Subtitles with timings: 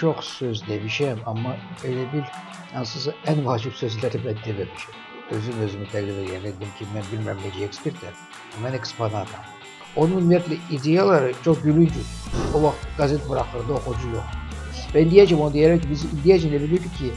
[0.00, 1.52] çox söz demişəm, amma
[1.84, 2.24] elə bil
[2.72, 4.98] hansısa ən vacib sözləri mən deməmişəm.
[5.36, 8.16] Özüm özümü təqdim edirdim ki, mən bilmirəm necə ekspertəm,
[8.64, 9.44] mən eksponatam.
[9.96, 12.08] Onun ümumiyyətlə ideyaları çox gülüncdür.
[12.54, 14.36] O vaxt qəzet buraxırdı, oxucu yox.
[14.94, 17.12] Və indiyəcəm onu ki, biz indiyəcəm də bilirik ki,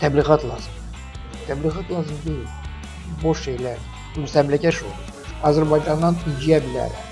[0.00, 0.72] təbliğat lazım.
[1.48, 2.46] Təbliğat lazım deyil.
[3.22, 3.78] Boş şeylər.
[4.16, 5.10] Müstəmləkəş olur.
[5.50, 7.02] Azərbaycandan inciyə bilərəm.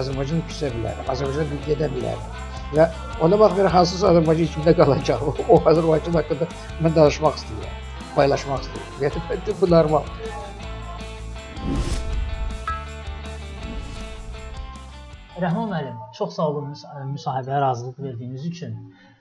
[0.00, 1.12] Azərbaycan küsə bilərəm.
[1.14, 2.43] Azərbaycan gedə bilərəm.
[2.74, 2.88] Və
[3.22, 5.20] ona baxmayaraq hansısa Azərbaycan içində qalacaq.
[5.52, 6.48] O Azərbaycan haqqında
[6.82, 7.76] mən danışmaq istəyirəm,
[8.16, 8.96] paylaşmaq istəyirəm.
[9.04, 10.08] Yəni bu normal.
[15.44, 16.74] Rəhman müəllim, çox sağ olun
[17.12, 18.76] müsahibəyə razılıq verdiyiniz üçün.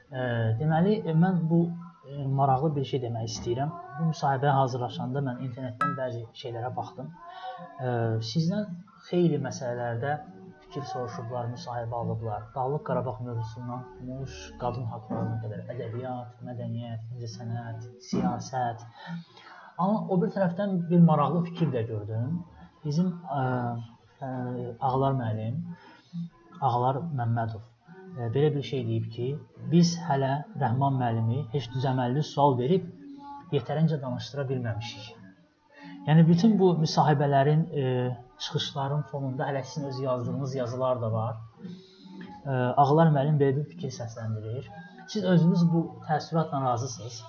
[0.09, 0.25] E,
[0.59, 3.71] deməli, mən bu e, maraqlı bir şey demək istəyirəm.
[3.99, 7.09] Bu müsahibəyə hazırlaşanda mən internetdən bəzi şeylərə baxdım.
[7.81, 7.89] E,
[8.33, 8.69] sizdən
[9.09, 10.13] xeyli məsələlərdə
[10.73, 12.43] fikir soruşublar, müsahibə alıblar.
[12.55, 18.81] Dağlıq Qarabağ mövzusundan tutmuş, qadın haqqlarına qədər ədəbiyyat, mədəniyyət, incəsənət, siyasət.
[19.77, 22.39] Amma o bir tərəfdən bir maraqlı fikir də gördüm.
[22.85, 23.43] Bizim ə,
[24.25, 24.31] ə,
[24.89, 25.61] Ağlar müəllim
[26.61, 27.61] Ağlar Məmmədov
[28.17, 29.31] e, belə bir şey deyib ki,
[29.71, 32.89] biz hələ Rəhman müəllimi heç düzəməlli sual verib
[33.53, 35.22] yetərincə danışdıra bilməmişik.
[36.07, 37.83] Yəni bütün bu müsahibələrin, e,
[38.43, 41.37] çıxışların fonunda hələ sizin öz yazdığınız yazılar da var.
[42.45, 42.49] E,
[42.83, 44.67] Ağlar müəllim belə bir fikir səsləndirir.
[45.07, 47.23] Siz özünüz bu təəssüratla razısınız?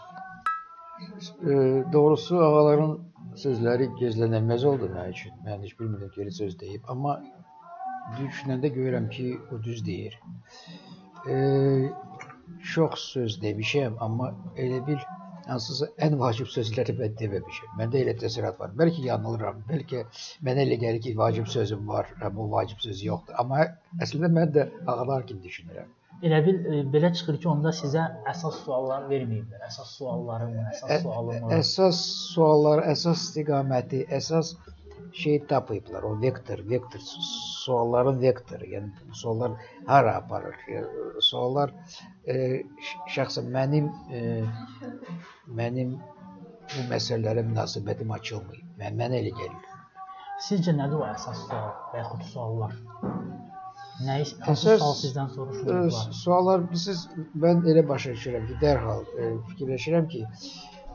[1.43, 1.55] E,
[1.93, 2.99] doğrusu ağaların
[3.45, 5.39] sözləri gözlənilməz oldu mənim üçün.
[5.47, 7.19] Mən heç bilmirdim ki, elə söz deyib, amma
[8.19, 10.19] düşünəndə görürəm ki, o düz deyir.
[11.31, 11.37] E,
[12.75, 14.99] çox söz demişəm, amma elə bil
[15.49, 17.75] hansısa ən vacib sözləri mən deməmişəm.
[17.81, 18.73] Məndə elə təəssürat var.
[18.81, 20.05] Bəlkə yanılıram, bəlkə
[20.47, 23.37] mənə elə gəlir ki, vacib sözüm var, bu vacib söz yoxdur.
[23.43, 23.67] Amma
[24.07, 25.93] əslində mən də ağlar kimi düşünürəm.
[26.25, 29.65] Elə bil e, belə çıxır ki, onda sizə əsas suallar verməyiblər.
[29.67, 31.49] Əsas suallarım, əsas sualım.
[31.59, 32.03] Əsas
[32.35, 34.55] suallar, əsas istiqaməti, əsas
[35.15, 36.03] şey tapıblar.
[36.03, 37.01] O vektor, vektor
[37.65, 38.65] sualların vektoru.
[38.65, 39.53] Yəni suallar
[39.87, 40.57] hara aparır?
[41.21, 41.71] Suallar
[42.27, 42.35] e,
[43.15, 44.43] şəxsən mənim e,
[45.61, 45.95] mənim
[46.75, 48.67] bu məsələlərə münasibətim açılmayıb.
[48.81, 49.73] Mən mənə elə gəlir.
[50.49, 52.79] Sizcə nədir o əsas sual və yaxud suallar?
[54.05, 55.91] Nəyi əsas sual sizdən soruşulur?
[55.91, 57.05] E, suallar siz
[57.45, 60.25] mən elə başa düşürəm ki, dərhal e, fikirləşirəm ki,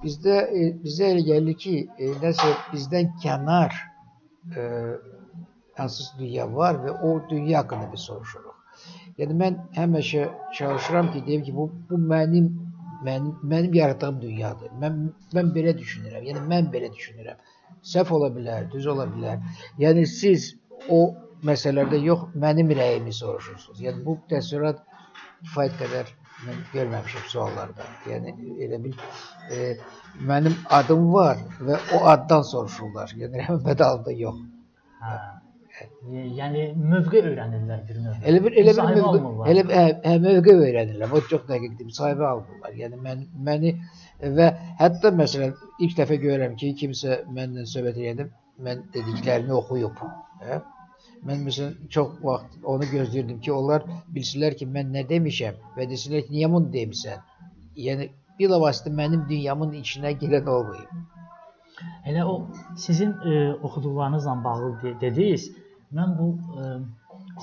[0.03, 3.79] bizdə e, bizə elə gəlir ki, e, nəsə bizdən kənar
[5.77, 8.55] hansısa dünya var və o dünya haqqında biz soruşuruq.
[9.19, 10.25] Yəni mən həmişə
[10.57, 12.49] çalışıram ki, deyim ki, bu bu mənim
[13.07, 14.75] mənim mənim yaratdığım dünyadır.
[14.83, 14.99] Mən
[15.35, 16.23] mən belə düşünürəm.
[16.29, 17.41] Yəni mən belə düşünürəm.
[17.93, 19.43] Səhv ola bilər, düz ola bilər.
[19.83, 20.53] Yəni siz
[20.89, 21.01] o
[21.49, 23.83] məsələlərdə yox, mənim rəyimi soruşursunuz.
[23.85, 24.81] Yəni bu təəssürat
[25.43, 26.15] kifayət qədər
[26.47, 27.87] mən görməmişəm suallarda.
[28.09, 28.33] Yəni
[28.65, 28.95] elə bil
[29.51, 29.73] e,
[30.31, 33.13] mənim adım var və o addan soruşurlar.
[33.21, 34.41] Yəni Rəhmət adında yox.
[35.03, 35.19] Hə.
[36.39, 38.15] Yəni mövqe öyrənirlər bir növ.
[38.31, 41.13] Elə bir elə bir mövqe elə hə, hə mövqe öyrənirlər.
[41.15, 41.87] O çox dəqiqdir.
[41.91, 42.73] Müsahibə alırlar.
[42.81, 43.75] Yəni mən məni
[44.39, 44.49] və
[44.81, 48.27] hətta məsələn ilk dəfə görürəm ki, kimsə mənlə söhbət edəndə
[48.65, 50.03] mən dediklərimi oxuyub.
[50.43, 50.59] Hə?
[51.27, 53.85] Mən məsələn çox vaxt onu gözləyirdim ki, onlar
[54.15, 57.25] bilsinlər ki, mən nə demişəm və desinlər ki, niyə bunu demisən?
[57.87, 58.09] Yəni
[58.39, 60.93] bilavasitə mənim dünyamın içinə girən olmayıb.
[62.11, 62.35] Elə o
[62.85, 65.49] sizin e, oxuduqlarınızla bağlı de dediniz.
[65.99, 66.27] Mən bu
[66.59, 66.63] e,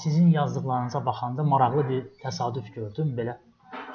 [0.04, 3.15] sizin yazdıqlarınıza baxanda maraqlı bir təsadüf gördüm.
[3.19, 3.36] Belə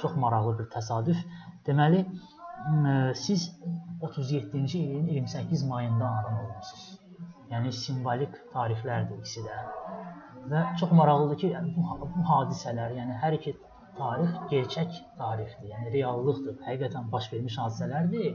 [0.02, 1.26] çox maraqlı bir təsadüf.
[1.68, 3.52] Deməli, e, siz
[4.02, 7.01] 37-ci ilin 28 mayında anadan olmusunuz.
[7.52, 9.58] Yəni simvolik tarixlərdir ikisi də.
[10.52, 13.54] Və çox maraqlıdır ki, yəni bu, bu hadisələr, yəni hər iki
[13.98, 18.32] tarix gerçək tarixdir, yəni reallıqdır, həqiqətən baş vermiş hadisələrdir.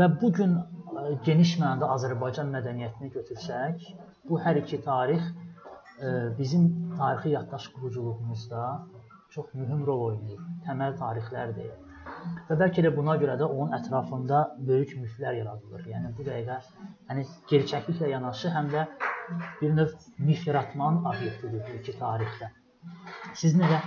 [0.00, 3.88] Və bu gün e, geniş mənada Azərbaycan mədəniyyətini götürsək,
[4.28, 6.68] bu hər iki tarix e, bizim
[6.98, 8.62] tarixi yaddaş quruculuğumuzda
[9.36, 10.46] çox mühüm rol oynayır.
[10.66, 11.74] Təməl tarixlərdir.
[12.48, 15.86] Və bəlkə də buna görə də onun ətrafında böyük miflər yaradılır.
[15.92, 16.58] Yəni bu dəqiqə
[17.10, 18.84] yəni gerçəkliklə yanaşı həm də
[19.60, 19.94] bir növ
[20.28, 22.50] mif yaratmanın obyektidir bu iki tarixdə.
[23.42, 23.80] Sizin elə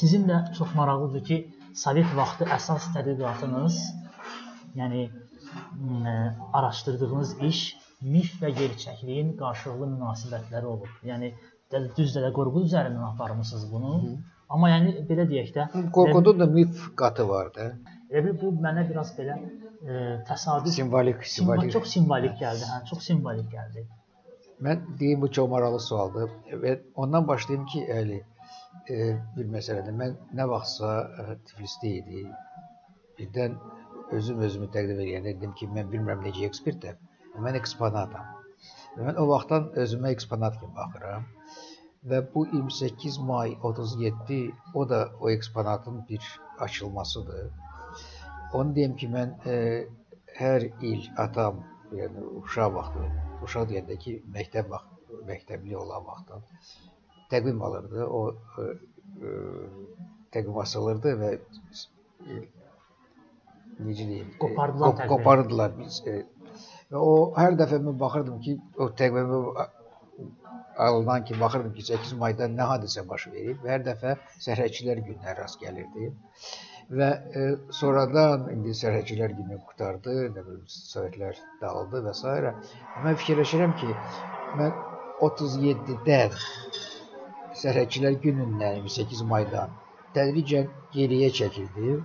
[0.00, 1.38] sizin də çox maraqlıdır ki,
[1.78, 3.76] Sovet vaxtı əsas tədqiqatınız,
[4.80, 6.14] yəni ə,
[6.58, 7.60] araşdırdığınız iş
[8.14, 10.90] mif və gerçəkliyin qarşılıqlı münasibətləri olub.
[11.10, 11.30] Yəni
[11.70, 13.92] düzdür də qorxu üzərindən aparmısınız bunu.
[14.02, 14.37] Hı -hı.
[14.54, 15.64] Amma yəni belə deyək də,
[15.96, 17.66] qorxuda da mif qatı var da.
[18.08, 19.98] Elə bil bu mənə biraz belə e,
[20.28, 21.72] təsadüf simvolik, simvolik.
[21.74, 23.84] Çox simvolik gəldi, hə, çox simvolik gəldi.
[24.64, 26.32] Mən deyim bu çox maraqlı sualdır
[26.64, 26.74] və
[27.04, 28.96] ondan başlayım ki, əli e,
[29.36, 29.94] bir məsələdir.
[30.00, 32.24] Mən nə vaxtsa e, Tiflisdə idi.
[33.20, 33.60] Birdən
[34.16, 37.04] özüm özümü təqdim edəndə dedim ki, mən bilmirəm necə ekspertəm.
[37.44, 38.32] Mən eksponatam.
[38.96, 41.28] Və mən o vaxtdan özümə eksponat kimi baxıram.
[42.06, 44.40] Və bu 28 may 37
[44.74, 47.50] o da o eksponatın bir açılmasıdır.
[48.52, 49.56] Onu deyim ki, mən e,
[50.38, 53.08] hər il atam, yəni uşaq vaxtı,
[53.44, 54.98] uşaq deyəndə ki, məktəb vaxtı
[55.28, 56.42] məktəbli olan vaxtdan
[57.32, 58.06] təqvim alırdı.
[58.06, 58.64] O e,
[59.26, 59.34] e,
[60.34, 62.40] təqvim asılırdı və ə,
[63.86, 66.00] necə deyim, qopardılar qop, qopardılar biz.
[66.06, 66.16] Ə,
[66.92, 69.42] və o hər dəfə mən baxırdım ki, o təqvimi
[70.86, 74.16] alınan ki, baxırdım ki, 8 mayda nə hadisə baş verib və hər dəfə
[74.46, 76.10] sərhədçilər gününə rast gəlirdi.
[76.98, 77.08] Və
[77.40, 77.46] e,
[77.78, 82.54] sonradan indi sərhədçilər günü qutardı, nə bilim Sovetlər dağıldı və s.
[83.06, 83.90] Mən fikirləşirəm ki,
[84.60, 84.72] mən
[85.26, 86.38] 37-dən
[87.58, 89.72] Sərhədçilər günündən 28 maydan
[90.16, 91.96] tədricən geriyə çəkildi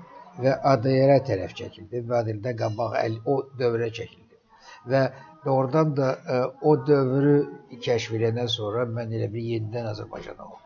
[0.44, 2.98] və ADR-ə tərəf çəkildi və ADR-də qabaq
[3.34, 4.23] o dövrə çəkildi.
[4.90, 5.04] Və
[5.46, 7.38] doğrudan da ə, e, o dövrü
[7.86, 10.60] kəşf edəndən sonra mən elə bir yenidən Azərbaycana oldum.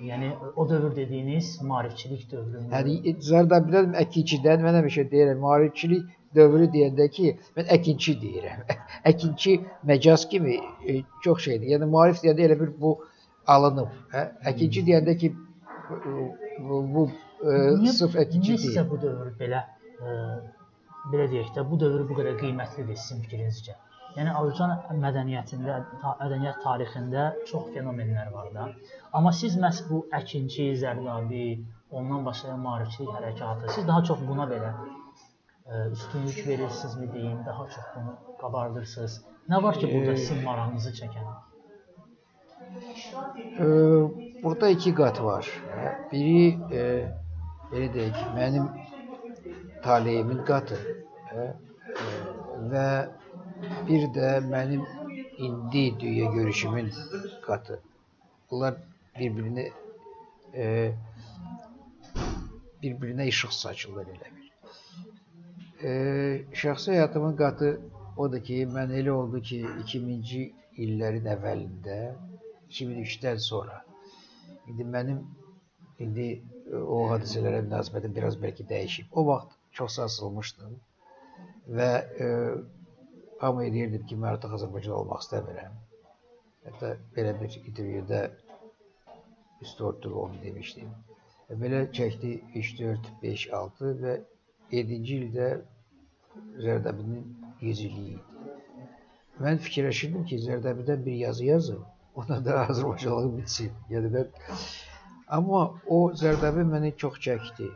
[0.00, 2.70] Yəni o dövr dediyiniz maarifçilik dövründə.
[2.72, 6.06] Yəni Zardabilər əkinçidən mən həmişə deyirəm, maarifçilik
[6.36, 8.62] dövrü deyəndə ki, mən əkinçi deyirəm.
[9.10, 9.56] əkinçi
[9.90, 10.56] məcaz kimi
[10.88, 11.74] e, çox şeydir.
[11.74, 12.94] Yəni maarif deyəndə elə bir bu
[13.56, 13.92] alınıb.
[14.14, 14.24] Hə?
[14.52, 15.34] Əkinçi deyəndə ki,
[15.90, 18.72] bu, bu e, niyə, sırf əkinçi deyil.
[18.72, 19.64] Niyə bu dövr belə
[20.00, 20.16] e,
[21.12, 23.76] belə deyək də, bu dövr bu qədər qiymətlidir sizin fikrinizcə?
[24.16, 28.64] Yəni Azərbaycan mədəniyyətində, mədəniyyət tarixində çox fenomenlər var da.
[29.14, 31.44] Amma siz məhz bu əkinçi, zərdabi,
[31.90, 34.72] ondan başlayan maarifçilik hərəkatı, siz daha çox buna belə
[35.92, 39.24] üstünlük verirsinizmi deyin, daha çox bunu qabardırsınız.
[39.50, 41.26] Nə var ki, burada sizin marağınızı çəkən?
[43.64, 43.66] E,
[44.42, 45.46] burada iki qat var.
[46.12, 46.42] Biri
[46.80, 46.82] e,
[47.72, 48.66] belə deyək, mənim
[49.84, 50.78] taleyimin qatı
[51.34, 51.46] e,
[52.72, 52.86] və
[53.88, 54.84] bir də mənim
[55.38, 56.90] indi dünya görüşümün
[57.46, 57.80] qatı.
[58.50, 58.76] Bunlar
[59.18, 59.66] bir-birinə
[60.54, 60.92] e,
[62.82, 64.48] bir-birinə işıq saçırlar elə bir.
[65.82, 65.92] E,
[66.62, 67.70] şəxsi həyatımın qatı
[68.16, 70.42] odur ki, mən elə oldu ki, 2000-ci
[70.84, 72.00] illərin əvvəlində,
[72.70, 73.80] 2003-dən sonra
[74.68, 75.22] indi mənim
[76.04, 76.28] indi
[76.96, 79.08] o hadisələrə münasibətim biraz bəlkə dəyişib.
[79.12, 80.76] O vaxt çox sarsılmışdım
[81.78, 81.90] və
[82.24, 82.28] e,
[83.40, 85.76] hamıya deyirdim ki, mən artıq Azərbaycan olmaq istəmirəm.
[86.66, 88.22] Hətta belə bir intervyuda
[89.62, 90.90] üstü örtülü onu demişdim.
[91.62, 94.16] Belə çəkdi 3, 4, 5, 6 və
[94.72, 95.48] 7-ci ildə
[96.64, 97.24] Zərdəbinin
[97.60, 98.52] 100 illiyi idi.
[99.40, 101.84] Mən fikirləşirdim ki, Zərdəbidən bir yazı yazım,
[102.14, 103.72] ona da Azərbaycanlıq bitsin.
[103.90, 104.28] Yəni mən
[105.38, 105.62] amma
[105.96, 107.70] o Zərdəbi məni çox çəkdi.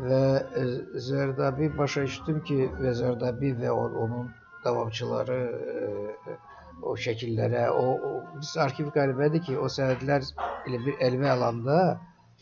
[0.00, 0.20] Və
[0.56, 0.62] e,
[1.06, 4.30] Zərdəbi başa düşdüm ki, və Zərdəbi və onun
[4.64, 5.40] davamçıları
[5.74, 6.36] e,
[6.82, 10.24] o şəkillərə, o, o biz arxiv qəribədir ki, o sənədlər
[10.68, 11.78] elə bir elmi alanda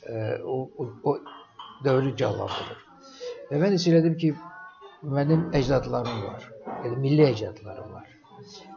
[0.06, 1.16] e, o, o, o
[1.84, 2.86] dövrü canlandırır.
[3.50, 4.32] Və mən hiss elədim ki,
[5.18, 6.48] mənim əcdadlarım var.
[6.84, 8.08] Yəni milli əcdadlarım var.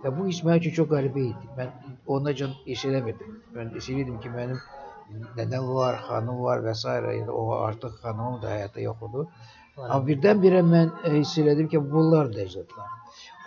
[0.04, 1.52] Və bu hiss mənim üçün çox qəribə idi.
[1.60, 3.38] Mən onacan hiss eləmirdim.
[3.56, 4.60] Mən hiss edirdim ki, mənim
[5.38, 6.84] nənəm var, xanım var və s.
[7.20, 9.26] Yəni o artıq xanımım da həyatda yox idi.
[9.84, 12.92] Amma birdən-birə mən e, hiss elədim ki, bunlar da əcdadlar.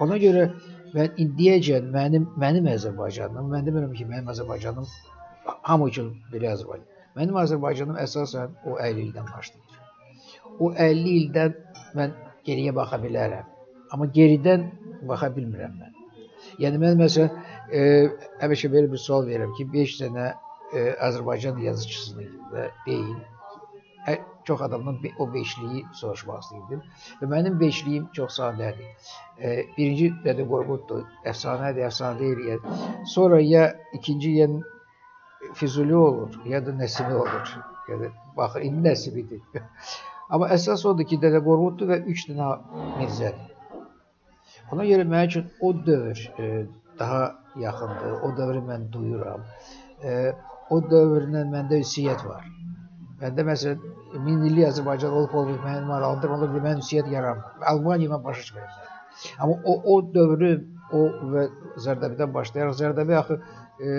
[0.05, 0.49] Ona görə
[0.97, 4.91] mən indiyəcən mənim mənim Azərbaycanım, mən demirəm ki, mənim Azərbaycanım
[5.71, 6.91] hamı üçün belə Azərbaycan.
[7.17, 9.67] Mənim Azərbaycanım əsasən o 50 ildən başlayır
[10.61, 11.55] o 50 ildən
[11.99, 12.15] mən
[12.47, 13.47] geriyə baxa bilərəm.
[13.93, 14.67] Amma geridən
[15.09, 15.93] baxa bilmirəm mən.
[16.63, 17.31] Yəni mən məsələn
[17.73, 17.83] e,
[18.43, 20.27] həmişə belə bir sual verirəm ki, 5 dənə
[20.73, 23.19] e, Azərbaycan yazıçısını və deyin.
[24.07, 26.83] Ə, çox adamdan o beşliyi soruşmaq istəyirdim.
[27.21, 29.11] Və mənim beşliyim çox sadədir.
[29.39, 31.03] E, birinci Dədə Qorquddur.
[31.33, 32.63] Əfsanədir, əfsanə deyil.
[33.15, 34.49] Sonra ya ikinci ya
[35.55, 37.51] Füzuli olur, ya da Nəsimi olur.
[37.89, 39.43] Yəni baxın, indi Nəsimidir.
[40.31, 42.49] Amma əsas odur ki, Dədə Qorquddur və 3 dənə
[42.99, 43.53] Mirzədir.
[44.75, 46.67] Ona görə mənim üçün o dövr e,
[46.99, 47.23] daha
[47.61, 48.21] yaxındır.
[48.27, 49.45] O dövrü mən duyuram.
[50.03, 50.33] E,
[50.71, 52.47] o dövrlə məndə ünsiyyət var.
[53.21, 53.85] Məndə məsələn,
[54.27, 56.35] min illik Azərbaycan olub olmayıb mənim marağımdır.
[56.37, 57.53] Ona görə mən ünsiyyət yaranmır.
[57.73, 58.75] Almaniya mən başa çıxmıram.
[59.39, 60.51] Amma o, o dövrü
[60.93, 61.47] o və
[61.85, 63.95] Zərdəbidən başlayaraq Zərdəbi axı e,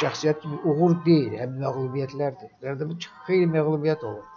[0.00, 2.52] şəxsiyyət kimi uğur deyil, həm məğlubiyyətlərdir.
[2.62, 4.28] Zərdəbi xeyli məğlubiyyət olur.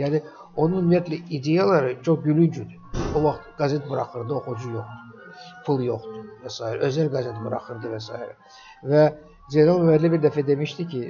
[0.00, 0.20] Yəni
[0.56, 2.76] onun ümumiyyətlə ideyaları çox gülüncüdür.
[3.16, 5.06] O vaxt qəzet buraxırdı, oxucu yoxdur.
[5.66, 6.70] Pul yoxdur və s.
[6.88, 8.20] Özəl qəzet buraxırdı və s.
[8.92, 9.04] Və
[9.50, 11.00] Zeynal müəllim bir dəfə demişdi ki,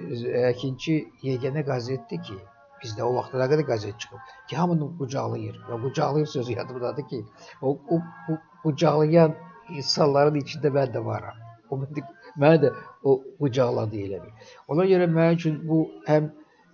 [0.51, 0.95] əkinçi
[1.27, 2.37] yeganə qəzetdir ki,
[2.81, 5.59] bizdə o vaxtda nə qədər qəzet çıxıb ki, hamını qucaqlayır.
[5.69, 7.21] Və qucaqlayır sözü yadımdadır ki,
[7.61, 8.01] o, o,
[8.33, 9.37] o qucaqlayan
[9.77, 11.43] insanların içində mən də varam.
[11.71, 12.73] O mənə də
[13.05, 14.49] o qucaqladı elə bil.
[14.73, 16.33] Ona görə mənim üçün bu həm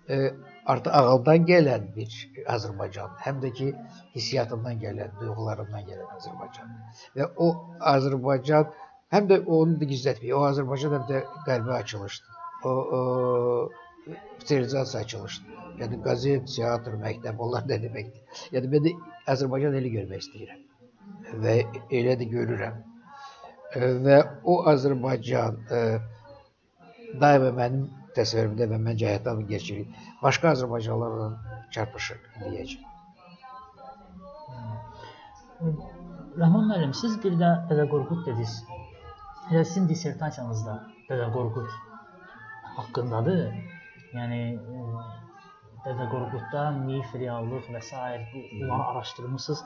[0.09, 0.17] e,
[0.73, 2.17] artıq ağıldan gələn bir
[2.55, 3.73] Azərbaycan, həm də ki
[4.15, 6.75] hissiyatından gələn, duyğularından gələn Azərbaycan.
[7.19, 7.49] Və o
[7.95, 8.71] Azərbaycan
[9.15, 10.35] Həm də onu da gizlətməyək.
[10.35, 12.33] O Azərbaycan həm də qəlbə açılışdı.
[12.65, 13.01] O, o
[14.43, 15.55] sterilizasiya açılışdı.
[15.81, 18.43] Yəni qəzet, teatr, məktəb, onlar nə deməkdir?
[18.57, 18.95] Yəni mən də
[19.35, 20.65] Azərbaycan eli görmək istəyirəm.
[21.45, 21.57] Və
[22.01, 22.83] elə də görürəm.
[24.07, 25.81] Və o Azərbaycan e,
[27.21, 27.87] daima mənim
[28.17, 29.85] təsəvvürümdə və məncə həyatımın gerçəyi
[30.23, 31.29] başqa Azərbaycanlarla
[31.77, 32.93] çarpışır deyəcəm.
[36.41, 38.57] Rəhman müəllim, siz bir də Dədə Qorqud dediniz.
[39.47, 40.73] Elə sizin dissertasiyanızda
[41.07, 41.75] Dədə Qorqud
[42.77, 43.43] haqqındadır.
[44.17, 45.03] Yəni e,
[45.85, 48.01] Dədə Qorqudda mif, reallıq və s.
[48.33, 49.61] bunları araşdırmısınız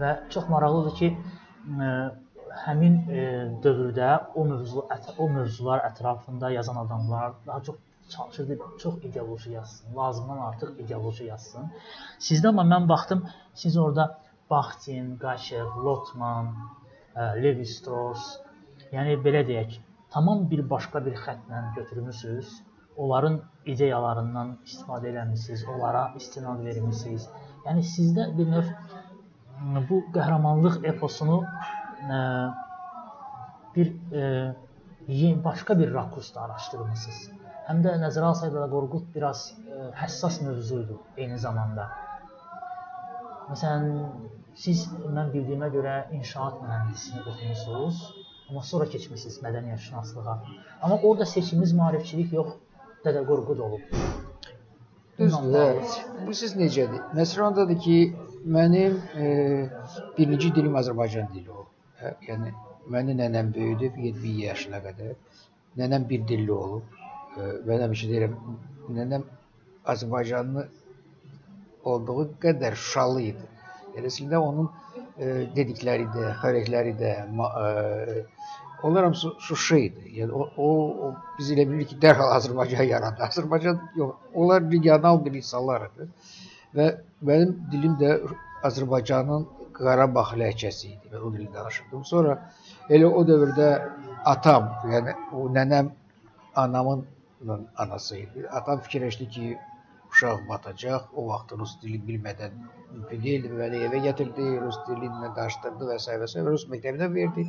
[0.00, 3.28] və çox maraqlıdır ki, ə, e, həmin ə, e,
[3.66, 4.82] dövrdə o mövzu
[5.22, 7.76] o mövzular ətrafında yazan adamlar daha çox
[8.16, 11.70] çalışırdı, çox ideoloji yazsın, lazımdan artıq ideoloji yazsın.
[12.30, 13.22] Sizdə amma mən baxdım,
[13.54, 14.08] siz orada
[14.50, 16.50] Bakhtin, Qaşev, Lotman,
[17.16, 18.45] Levi Strauss,
[18.94, 19.78] Yəni belə deyək,
[20.14, 22.52] tamam bir başqa bir xəttlə götürmüsüz,
[22.96, 23.40] onların
[23.72, 27.26] ideyalarından istifadə eləmisiniz, onlara istinad vermisiniz.
[27.66, 28.70] Yəni sizdə bir növ
[29.88, 32.20] bu qəhrəmanlıq eposunu ə,
[33.74, 37.20] bir ə, başqa bir rakursda araşdırmısınız.
[37.66, 41.88] Həm də nəzərə alsaydı da Qorqud biraz ə, həssas mövzuydu eyni zamanda.
[43.50, 43.90] Məsələn,
[44.58, 48.00] siz mən bildiyimə görə inşaat mühəndisliyi oxumusunuz.
[48.50, 50.36] Amma sonra keçmisiniz mədəniyyətşünaslığa.
[50.82, 52.52] Amma orada seçiminiz maarifçilik yox,
[53.04, 53.96] Dədə Qorqud olub.
[55.18, 55.96] Düzdür.
[56.26, 57.02] Bu siz necədir?
[57.18, 57.96] Məsələ ondadır ki,
[58.56, 59.26] mənim e,
[60.18, 61.72] birinci dilim Azərbaycan dili olub.
[62.00, 62.12] Hə?
[62.28, 62.52] Yəni
[62.94, 65.14] mənim nənəm böyüdüb 7 yaşına qədər.
[65.82, 66.98] Nənəm bir dilli olub.
[67.36, 68.36] E, mən həmişə deyirəm,
[68.98, 69.26] nənəm
[69.94, 70.68] Azərbaycanlı
[71.92, 73.48] olduğu qədər Şuşalı idi.
[73.96, 74.70] Yəni əslində onun
[75.18, 78.24] dedikləri də, xərəkləri də, e,
[78.82, 80.10] Onlar hamısı Şuşa idi.
[80.20, 80.68] Yəni o, o,
[81.06, 83.22] o biz elə bilirik ki, dərhal Azərbaycan yarandı.
[83.28, 86.08] Azərbaycan yox, onlar regional bir insanlar idi.
[86.76, 86.88] Və
[87.30, 88.18] mənim dilim də
[88.68, 89.46] Azərbaycanın
[89.76, 91.12] Qarabağ ləhcəsi idi.
[91.12, 92.04] Mən o dildə danışırdım.
[92.12, 92.36] Sonra
[92.88, 93.70] elə o dövrdə
[94.24, 95.90] atam, yəni o nənəm
[96.64, 97.04] anamın
[97.76, 98.46] anası idi.
[98.60, 99.50] Atam fikirləşdi ki,
[100.16, 101.02] uşaq batacaq.
[101.18, 102.52] O vaxt rus dili bilmədən
[103.10, 103.52] deyildi.
[103.60, 106.18] Məni evə gətirdi, rus dili ilə danışdırdı və s.
[106.22, 106.44] və s.
[106.48, 107.46] Rus məktəbinə verdi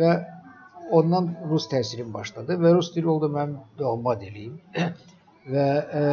[0.00, 0.10] və
[0.98, 4.60] ondan rus təsirim başladı və rus dili oldu mənim doğma dilim.
[5.54, 5.66] və
[6.00, 6.04] e,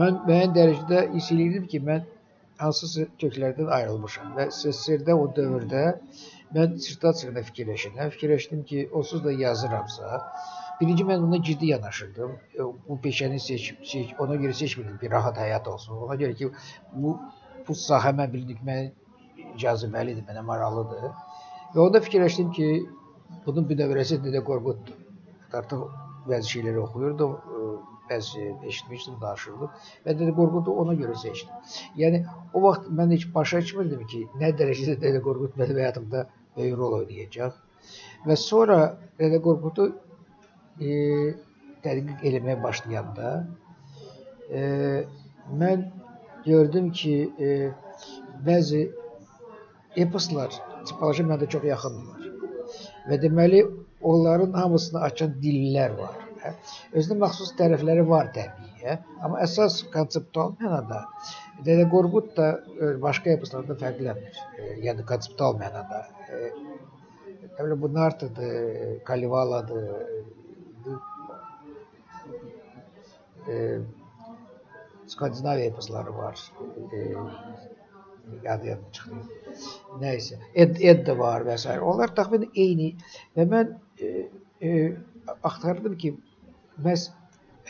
[0.00, 2.06] mən müəyyən dərəcədə hiss edirdim ki, mən
[2.62, 5.84] hansısa köklərdən ayrılmışam və SSR-də o dövrdə
[6.56, 8.14] mən dissertasiyada fikirləşirdim.
[8.16, 10.22] Fikirləşdim ki, onsuz da yazıramsa,
[10.80, 12.30] birinci mən ona ciddi yanaşırdım.
[12.58, 15.96] E, bu peşəni seç, seç, ona görə seçmirdim ki, rahat həyat olsun.
[16.06, 16.50] Ona görə ki,
[16.92, 17.18] bu
[17.68, 18.92] bu sahə mən bildik mən
[19.62, 21.10] cazibəlidir, mənə maraqlıdır.
[21.74, 22.68] Və onda fikirləşdim ki,
[23.46, 24.96] bunun bir növrəsi Dədə Qorquddur.
[25.58, 25.84] Artıq
[26.28, 27.36] bəzi şeyləri oxuyurdum,
[28.08, 29.70] bəzi eşitmişdim, danışırdım
[30.06, 31.54] və Dədə Qorqudu ona görə seçdim.
[32.02, 32.22] Yəni
[32.54, 37.00] o vaxt mən heç başa düşmürdüm ki, nə dərəcədə Dədə Qorqud mənim həyatımda böyük rol
[37.00, 37.58] oynayacaq.
[38.28, 38.78] Və sonra
[39.20, 39.90] Dədə Qorqudu
[40.80, 40.94] e,
[41.84, 43.32] tədqiq eləməyə başlayanda
[44.50, 44.62] e,
[45.62, 45.84] mən
[46.46, 47.50] gördüm ki, e,
[48.46, 48.84] bəzi
[50.04, 50.54] eposlar
[50.88, 52.30] tipoloji mənə çox yaxındırlar.
[53.08, 53.64] Və deməli,
[54.12, 56.16] onların hamısını açan dillər var.
[56.42, 56.54] Hə?
[57.00, 58.98] Özünə məxsus tərəfləri var təbii, hə?
[59.26, 61.02] amma əsas konseptual mənada
[61.66, 64.36] Dədə Qorqud da e, başqa eposlarda fərqlənir.
[64.58, 66.04] E, yəni konseptual mənada.
[66.30, 66.50] E,
[67.82, 69.88] bu Nartıdır, Kalivaladır,
[75.06, 77.16] Skandinaviya eposları var adı
[78.44, 79.20] yadıma çıxdı.
[80.02, 81.78] Nəysə, Ed, Ed də var s.
[81.80, 82.88] Onlar təxminən eyni
[83.36, 83.72] və mən
[84.04, 84.10] e,
[84.60, 84.72] e,
[85.50, 86.12] axtardım ki,
[86.84, 87.08] məhz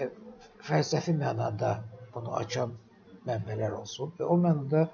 [0.00, 0.08] e,
[0.68, 1.72] fəlsəfi mənada
[2.14, 2.74] bunu açan
[3.28, 4.88] mənbələr olsun və o mənada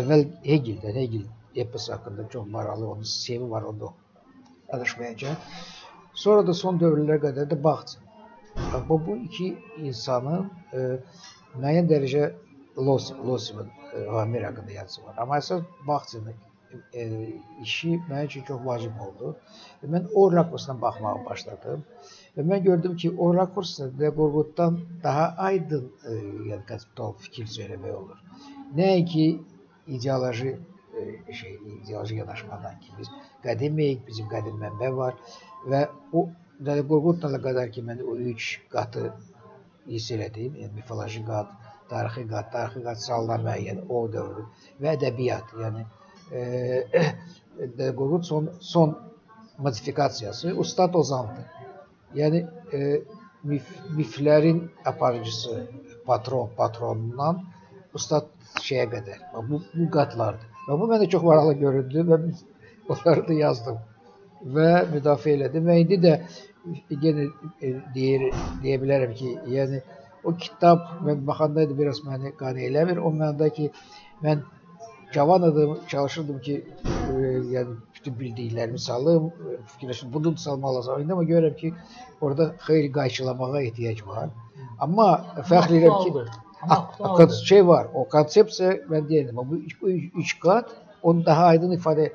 [0.00, 1.26] əvvəl Hegeldən, Hegel
[1.64, 3.92] epos haqqında çox maraqlı, onun sistemi var, onu
[4.72, 5.36] danışmayacağım.
[6.14, 7.98] Sonra da son dövrlərə qədər də Baxçı.
[8.88, 9.50] Bu, bu iki
[9.82, 10.82] insanın e,
[11.58, 12.32] müəyyən dərəcə
[12.76, 15.16] Losivin e, Amir haqqında yazısı var.
[15.18, 16.36] Amma əsas Baxçının
[16.94, 17.02] e,
[17.62, 19.32] işi mənim üçün çox vacib oldu.
[19.82, 21.82] Və mən o rakursdan baxmağa başladım.
[22.36, 26.14] Və mən gördüm ki, o rakursla Dədə Qorquddan daha aydın e,
[26.50, 28.22] yəni konseptual fikir söyləmək olur.
[28.80, 29.26] Nəinki
[29.98, 30.54] ideoloji
[30.98, 33.12] e, şey, ideoloji yanaşmadan ki, biz
[33.46, 35.18] qədimik, bizim qədim mənbə var
[35.70, 35.86] və
[36.18, 36.28] o
[36.66, 39.08] Dədə Qorqudla qədər ki, mən o üç qatı
[39.88, 41.50] hiss elədim, yəni mifoloji qat,
[41.90, 44.44] tarixi qat, tarixi qat sallar müəyyən o dövr
[44.82, 45.82] və ədəbiyyat, yəni
[46.30, 46.44] e,
[47.78, 48.94] Dədə Qorqud son son
[49.66, 51.50] modifikasiyası Ustad Ozandır.
[52.14, 52.44] Yəni
[52.78, 52.80] e,
[53.50, 53.66] mif,
[53.98, 55.56] miflərin aparıcısı
[56.06, 57.42] patron patronundan
[57.98, 58.30] ustad
[58.62, 59.20] şeyə qədər.
[59.50, 60.50] Bu bu qatlardır.
[60.68, 62.20] Və bu mənə çox maraqlı göründü və
[62.94, 63.82] onları da yazdım
[64.56, 66.14] və müdafiə elədim və indi də
[66.90, 67.28] yenə
[67.60, 68.30] e, deyir
[68.62, 69.80] deyə bilərəm ki, yəni
[70.24, 73.00] o kitab mən baxanda da biraz məni qane eləmir.
[73.00, 73.70] O mənada ki,
[74.24, 74.44] mən
[75.14, 79.30] cavan idim, çalışırdım ki, e, yəni bütün bildiklərimi salım,
[79.74, 81.02] fikirləşdim, bunu da salmaq lazım.
[81.02, 81.74] İndi amma görürəm ki,
[82.20, 84.32] orada xeyli qayçılamağa ehtiyac var.
[84.80, 85.08] Amma
[85.50, 86.26] fəxr edirəm ki,
[86.64, 89.74] Amma şey var, o konsepsiya mən deyirəm, bu üç,
[90.22, 90.70] üç qat
[91.02, 92.08] onu daha aydın ifadə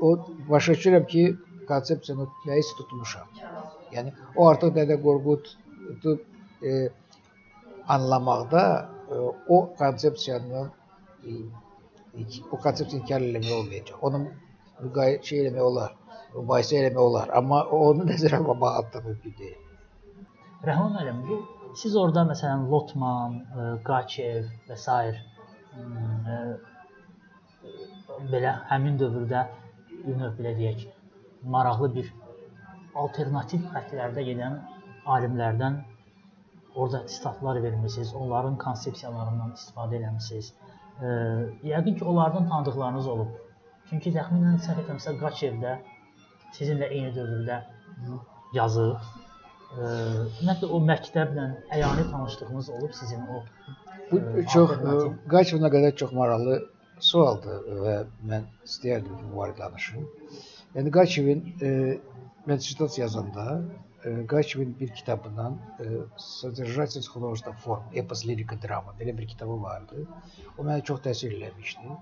[0.00, 0.14] o
[0.48, 1.24] başa düşürəm ki,
[1.72, 3.32] konsepsiyanı nəyisə tutmuşam.
[3.94, 6.16] Yəni o artıq Dədə Qorqudu
[6.70, 6.74] e,
[7.94, 8.62] anlamaqda
[9.14, 9.16] e,
[9.56, 10.70] o konsepsiyanın
[11.24, 11.30] e,
[12.50, 14.04] o konsepsiyonu inkar eləmək olmayacaq.
[14.06, 14.28] Onun
[14.84, 15.96] müqayisə şey eləmək olar,
[16.34, 19.58] mübahisə eləmək olar, amma onu nəzərə almaq da mümkün deyil.
[20.68, 21.40] Rəhman müəllim, bu
[21.82, 24.86] siz orada məsələn Lotman, ə, Qaçev və s.
[25.80, 26.40] Ə,
[28.32, 29.46] belə həmin dövrdə
[30.04, 30.86] bir növ belə deyək,
[31.44, 32.10] maraqlı bir
[32.94, 34.58] alternativ xəttlərdə gedən
[35.06, 35.78] alimlərdən
[36.74, 40.52] orada sitatlar vermisiniz, onların konsepsiyalarından istifadə etmisiniz.
[41.66, 43.30] Yəqin ki, onlardan tanıdıqlarınız olub.
[43.90, 45.78] Çünki təxminən səhv etmirəmsə Qaçevdə
[46.56, 47.62] sizinlə eyni dövrdə
[48.54, 49.08] yazıb.
[49.80, 53.42] Ümumiyyətlə o məktəblə əyani tanışlığınız olub sizin o
[54.10, 54.70] Bu çox
[55.30, 56.56] Qaçevə qədər çox maraqlı
[57.08, 57.92] sualdır və
[58.30, 60.08] mən istəyərdim ki, bu barədə danışım.
[60.75, 61.71] Yəni Qaçevin e,
[62.49, 63.45] mən sitat yazanda
[64.05, 65.85] e, Qaçevin bir kitabından e,
[66.17, 70.07] Содержательность художественных form, epos lirika drama belə bir kitabı vardı.
[70.57, 71.99] O mənə çox təsir eləmişdi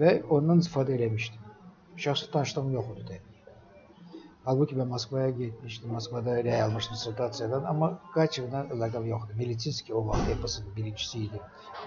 [0.00, 1.42] və ondan istifadə eləmişdim.
[2.04, 3.36] Şəxsi tanışlığım yox idi təbii.
[4.46, 9.38] Halbuki mən Moskvaya getmişdim, Moskvada elə almışdım dissertasiyadan, amma Qaçevlə əlaqəm yoxdur.
[9.40, 11.40] Militinski o vaxt eposun birincisi idi.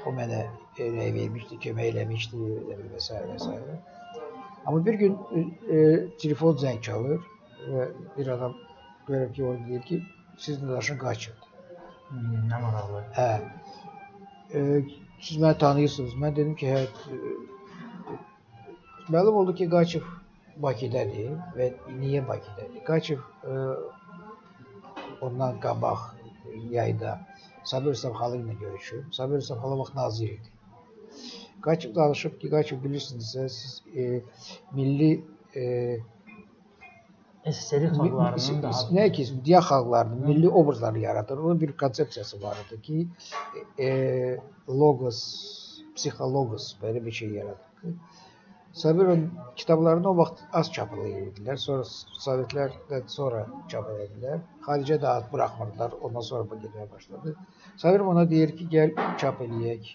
[0.06, 0.42] O mənə
[0.80, 2.42] rəy vermişdi, kömək eləmişdi
[2.92, 3.22] və s.
[3.30, 3.56] və s.
[4.67, 5.41] Amma bir gün e,
[5.77, 7.21] e, telefon zəng çalır
[7.69, 8.55] və bir adam
[9.07, 10.03] görür ki, o deyir ki,
[10.39, 11.51] sizin daşın Qaçevdir.
[12.09, 13.03] Hmm, nə maraqlı.
[13.19, 13.29] Hə.
[14.55, 14.61] E,
[15.21, 16.15] siz məni tanıyırsınız.
[16.25, 16.81] Mən dedim ki, hə.
[16.85, 18.17] E,
[19.13, 20.09] məlum oldu ki, Qaçev
[20.65, 22.81] Bakıdadır və niyə Bakıdadır?
[22.89, 23.53] Qaçev e,
[25.21, 26.11] ondan qabaq
[26.71, 27.19] yayda
[27.65, 29.13] Sabir Sabxalı ilə görüşüb.
[29.13, 30.54] Sabir Sabxalı vaxt nazir idi.
[31.65, 34.23] Qaçev danışıb ki, Qaçev bilirsinizsə, siz e,
[34.77, 35.11] milli
[35.57, 35.65] e,
[37.53, 41.39] SSR xalqlarının daha nə ki, diğer xalqlarının milli obrazları yaradır.
[41.39, 43.09] Onun bir konsepsiyası var idi ki,
[43.79, 43.89] e,
[44.69, 45.21] logos,
[45.97, 47.97] psixologos belə bir şey yaradır.
[48.75, 51.57] Sabir'in kitablarını o vaxt az çaplayırdılar.
[51.57, 51.85] Sonra
[52.25, 54.41] Sovetlərdən sonra çap etdilər.
[54.67, 55.95] Xaricə də ad buraxmırdılar.
[56.09, 57.37] Ondan sonra bu getməyə başladı.
[57.77, 59.93] Sabir ona deyir ki, gəl çap eləyək.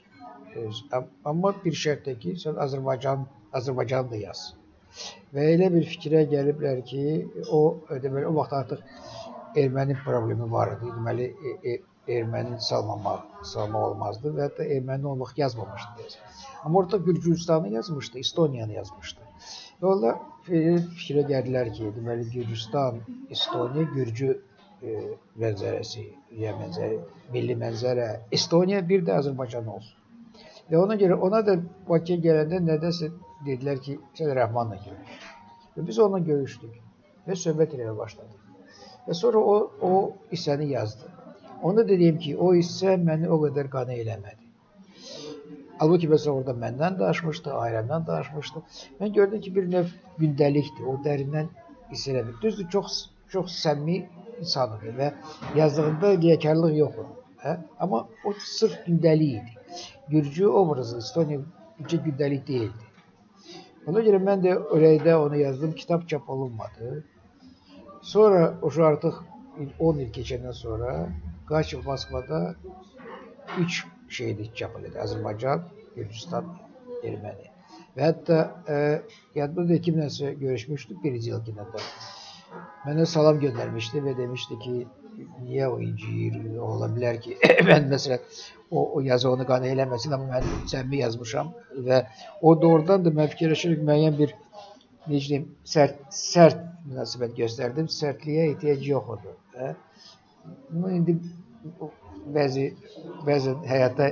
[1.32, 3.28] Amma bir şərtlə ki, sən Azərbaycan
[3.60, 4.42] Azərbaycan da yaz.
[5.36, 7.04] Və elə bir fikrə gəliblər ki,
[7.58, 7.62] o
[8.06, 10.92] deməli o vaxt artıq erməni problemi var idi.
[10.98, 11.76] Deməli e, e,
[12.18, 16.08] erməni salmamaq, salmaq olmazdı və hətta erməni o vaxt yazmamışdı.
[16.64, 19.28] Amma orada Gürcüstanı yazmışdı, Estoniyanı yazmışdı.
[19.82, 20.18] Və onlar
[20.50, 23.00] fikrə gəldilər ki, deməli Gürcüstan,
[23.36, 24.98] Estoniya, Gürcü e,
[25.44, 26.08] mənzərəsi,
[26.42, 27.00] ya mənzərə,
[27.36, 28.10] milli mənzərə,
[28.40, 29.99] Estoniya bir də Azərbaycan olsun.
[30.70, 31.56] Və ona görə ona da
[31.90, 33.10] Bakıya gələndə nədəsə
[33.46, 35.24] dedilər ki, sən Rəhmanla görüş.
[35.76, 36.76] Və biz onunla görüşdük
[37.28, 38.68] və söhbət eləməyə başladıq.
[39.08, 39.56] Və sonra o,
[39.90, 39.94] o
[40.34, 41.10] hissəni yazdı.
[41.64, 44.46] Onu da deyim ki, o hissə məni o qədər qane eləmədi.
[45.80, 48.64] Halbuki məsələn orada məndən danışmışdı, ailəmdən danışmışdı.
[49.00, 50.88] Mən gördüm ki, bir növ gündəlikdir.
[50.92, 51.48] O dərindən
[51.92, 52.36] hiss eləmir.
[52.44, 54.04] Düzdür, çox çox səmimi
[54.40, 55.10] insandır və
[55.56, 57.16] yazdığında riyakarlıq yox idi.
[57.44, 57.56] Hə?
[57.80, 59.59] Amma o sırf gündəlik idi.
[60.10, 61.40] Gürcü obrazı Estoniya
[61.80, 62.86] bircə gündəlik deyildi.
[63.88, 67.04] Ona görə mən də ürəkdə onu yazdım, kitab çap olunmadı.
[68.02, 69.22] Sonra o artıq
[69.80, 70.92] 10 il keçəndən sonra
[71.50, 72.56] Qaçıq Moskvada
[73.60, 75.00] 3 şeydi çap edildi.
[75.06, 75.64] Azərbaycan,
[75.96, 76.46] Gürcüstan,
[77.04, 77.50] Erməni.
[77.98, 78.38] Və hətta
[78.70, 78.78] e,
[79.36, 81.84] yadımda da 2000 görüşmüşdük birinci il də.
[82.86, 84.76] Mənə salam göndərmişdi və demişdi ki,
[85.44, 86.40] niyə o inciyir?
[86.64, 87.38] Ola bilər ki,
[87.70, 88.24] mən məsələn
[88.72, 91.54] o, o yazı onu qane eləməsin, amma mən səmimi yazmışam
[91.88, 92.04] və
[92.42, 94.36] o doğrudan da mən fikirləşirəm müəyyən bir
[95.10, 97.90] necə deyim, sərt, sərt münasibət göstərdim.
[97.94, 99.36] Sərtliyə ehtiyac yox idi.
[99.60, 99.72] Hə?
[100.72, 101.18] Bunu indi
[102.36, 102.66] bəzi
[103.28, 104.10] bəzən həyatda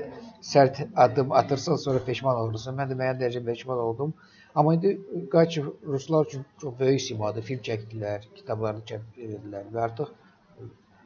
[0.48, 2.78] sərt addım atırsan, sonra peşman olursan.
[2.80, 4.14] Mən də müəyyən dərəcədə peşman oldum.
[4.58, 4.94] Amma indi
[5.34, 5.60] qaç
[5.94, 7.46] ruslar üçün çox böyük simadır.
[7.50, 10.14] Film çəkdilər, kitablarını çəp edildilər və artıq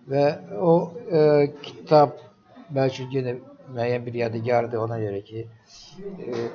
[0.09, 0.25] və
[0.57, 0.73] o
[1.11, 1.21] e,
[1.61, 2.17] kitab
[2.73, 3.37] bəlkə yenə
[3.71, 5.45] müəyyən bir yadigardır ona görə ki,
[6.27, 6.47] e,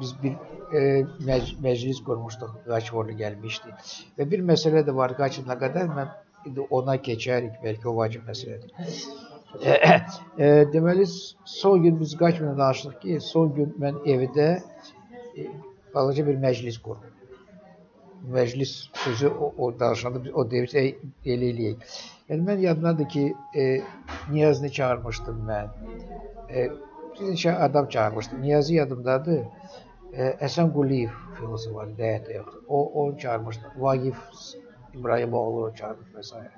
[0.00, 0.32] biz bir
[0.72, 0.82] e,
[1.28, 3.74] məc məclis qurmuşduq, Qaçvorlu gəlmişdi.
[4.18, 6.10] Və bir məsələ də var, Qaçınla qədər mən
[6.48, 8.74] indi ona keçərik, bəlkə o vacib məsələdir.
[9.62, 9.76] E,
[10.44, 11.06] e, deməli,
[11.44, 14.50] son gün biz Qaçınla danışdıq ki, son gün mən evdə
[15.36, 15.48] e,
[15.94, 17.14] balaca bir məclis qurdum.
[18.34, 18.72] Məclis
[19.04, 20.86] sözü o, o danışanda biz o deyir ki,
[21.24, 21.98] elə eləyək.
[22.28, 23.62] Yəni mən yadımdadır ki, e,
[24.30, 25.68] Niyazını çağırmışdım mən.
[26.50, 26.70] E,
[27.14, 28.42] bir neçə adam çağırmışdım.
[28.42, 29.38] Niyazi yadımdadır.
[30.12, 32.62] E, Əsən Quliyev filosof var, həyatda yoxdur.
[32.68, 33.70] O onu çağırmışdım.
[33.84, 34.18] Vaqif
[34.94, 36.50] İbrahimoğlu çağırmış və s.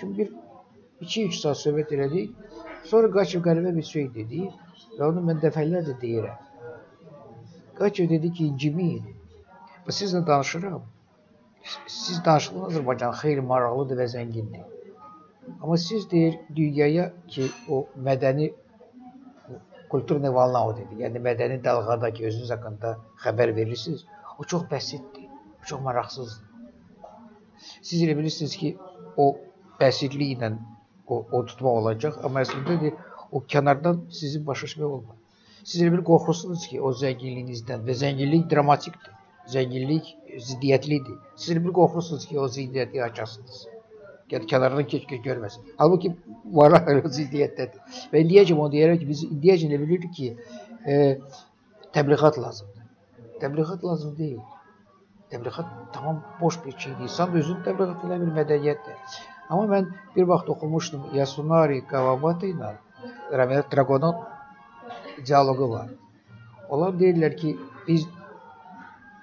[0.00, 0.32] Şimdi bir
[1.06, 2.36] 2-3 saat söhbət elədik.
[2.84, 4.42] Sonra Qaçev qəribə bir şey dedi
[4.98, 6.38] və onu mən dəfələrlə deyirəm.
[7.80, 9.08] Qaçev dedi ki, Cimin,
[9.88, 10.84] sizlə danışıram.
[11.86, 14.71] Siz danışdığınız Azərbaycan xeyli maraqlıdır və zəngindir.
[15.62, 18.50] Amma siz deyir dünyaya ki, o mədəni
[19.90, 21.00] kulturni valna o dedi.
[21.02, 24.04] Yəni mədəni dalğada ki, özünüz haqqında xəbər verirsiniz.
[24.38, 25.28] O çox bəsitdir.
[25.62, 26.52] O çox maraqsızdır.
[27.82, 28.76] Siz elə bilirsiniz ki,
[29.16, 29.26] o
[29.80, 30.52] bəsitliklə
[31.06, 32.92] o, o tutma olacaq, amma əslində
[33.32, 35.18] o kənardan sizi başa düşmək olmaz.
[35.64, 39.12] Siz elə bir qorxursunuz ki, o zənginliyinizdən və zənginlik dramatikdir.
[39.52, 40.08] Zənginlik
[40.48, 41.20] ziddiyyətlidir.
[41.36, 43.62] Siz elə bir qorxursunuz ki, o ziddiyyəti açasınız.
[44.32, 45.66] Yəni kənardan keç-keç görməsin.
[45.80, 46.14] Halbuki
[46.58, 47.98] var o ziddiyyətdədir.
[48.12, 50.30] Və indiyəcəm onu deyərəm ki, biz indiyəcəm bilirik ki,
[50.86, 50.96] e,
[51.96, 52.86] təbliğat lazımdır.
[53.42, 54.40] Təbliğat lazım deyil.
[55.32, 57.02] Təbliğat tamam boş bir şeydir.
[57.08, 59.20] İnsan özünü təbliğat edən bir mədəniyyətdir.
[59.50, 62.72] Amma mən bir vaxt oxumuşdum Yasunari Kawabata ilə
[63.38, 64.16] Ramirez Dragonun
[65.26, 65.90] dialoqu var.
[66.72, 67.56] Onlar deyirlər ki,
[67.88, 68.06] biz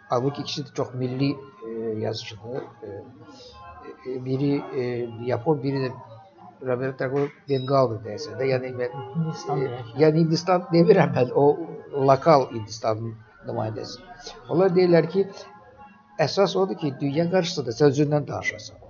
[0.10, 1.72] halbuki ikisi də çox milli e,
[2.06, 2.62] yazıcıdır.
[2.84, 3.04] E,
[4.06, 4.84] biri e,
[5.26, 5.92] Yapon, biri də
[6.68, 8.48] Robert Drago Bengaldır deyəsən də.
[8.54, 9.70] Yəni mən Hindistan e,
[10.02, 11.46] yəni Hindistan demirəm mən, o
[12.10, 13.16] lokal Hindistanın
[13.48, 14.04] nümayəndəsi.
[14.50, 15.26] Onlar deyirlər ki,
[16.26, 18.86] əsas odur ki, dünya qarşısında sən özündən danışasan.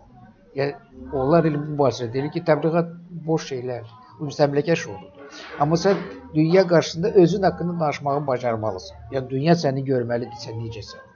[0.58, 2.96] Yəni onlar elə mübahisə deyir ki, təbliğat
[3.30, 3.86] boş şeylər,
[4.20, 5.20] bu müstəmləkə şuurudur.
[5.62, 6.00] Amma sən
[6.34, 9.06] dünya qarşısında özün haqqında danışmağı bacarmalısan.
[9.14, 11.09] Yəni dünya səni görməlidir, sən necəsən.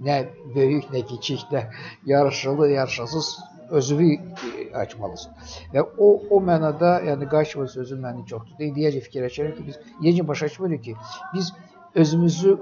[0.00, 0.16] Nə
[0.54, 1.66] böyük, nə kiçik, nə
[2.06, 3.38] yarışılı, yarışasız
[3.70, 4.16] özünü
[4.74, 5.34] açmalısan.
[5.74, 8.64] Və o o mənada, yəni Qaşıva sözü məni çox tutdu.
[8.70, 10.96] İndiyəcə fikirləşirəm ki, biz necə başa düşmürük ki,
[11.34, 11.52] biz
[11.94, 12.56] özümüzü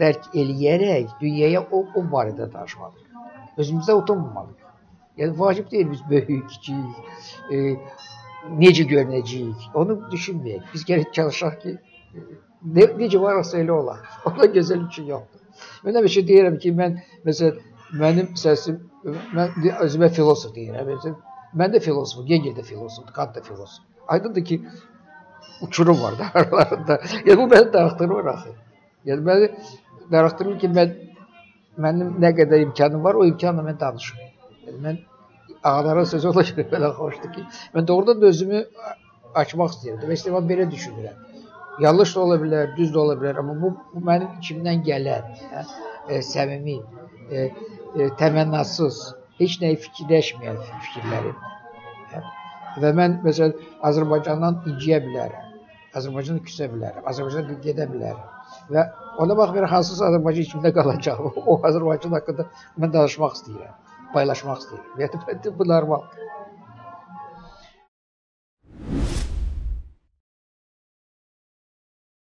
[0.00, 3.22] dərk eləyərək dünyaya o, o barədə danışmalıyıq.
[3.58, 4.64] Özümüzdə utanmamalıyıq.
[5.18, 6.76] Yəni vacib deyil biz böyük, kiçik,
[7.52, 7.76] e,
[8.62, 10.72] necə görünəcəyik, onu düşünməyək.
[10.72, 11.76] Biz gərək çalışaq ki,
[12.64, 14.02] ne, necə varsa elə olar.
[14.30, 15.43] Ona gözəl üçün yoxdur.
[15.84, 17.62] Mən həmişə deyirəm ki, mən məsələn
[18.00, 18.80] mənim səsim
[19.36, 20.88] mən özümə filosof deyirəm.
[20.90, 21.16] Məsələn,
[21.60, 23.84] mən də filosofum, Hegel də filosofdur, Kant da filosof.
[24.08, 24.60] Aydındır ki,
[25.62, 27.00] uçurum var da aralarında.
[27.26, 28.54] Yəni bu məni darıxdırır axı.
[29.10, 29.50] Yəni məni
[30.12, 30.94] darıxdırır ki, mən
[31.86, 34.18] mənim nə qədər imkanım var, o imkanla mən danışım.
[34.66, 35.00] Yəni mən
[35.62, 38.64] ağaların sözü ona görə belə xoşdur ki, mən doğrudan da özümü
[39.42, 40.10] açmaq istəyirdim.
[40.10, 41.33] Və istəyirəm belə düşünürəm.
[41.82, 45.64] Yanlış da ola bilər, düz də ola bilər, amma bu, bu mənim içimdən gələn, hə,
[46.08, 46.76] e, səmimi,
[47.30, 47.46] e,
[47.98, 49.00] e, təmənnasız,
[49.40, 51.40] heç nəyi fikirləşməyən fikirlərim.
[52.12, 52.22] Hə.
[52.82, 53.56] Və mən məsələn
[53.90, 55.50] Azərbaycandan inciyə bilərəm.
[55.98, 57.06] Azərbaycandan küsə bilərəm.
[57.10, 58.30] Azərbaycandan gedə bilərəm.
[58.74, 58.86] Və
[59.22, 61.26] ona baxmayaraq hansısa Azərbaycan içimdə qalacaq.
[61.50, 62.46] O Azərbaycan haqqında
[62.82, 63.80] mən danışmaq istəyirəm
[64.14, 64.84] paylaşmaq istəyir.
[65.02, 66.06] Yəni bu normal.